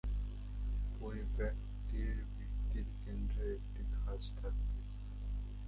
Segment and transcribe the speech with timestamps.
[0.99, 4.79] পরিব্যক্তির বৃত্তের কেন্দ্রে একটি খাঁজ থাকবে।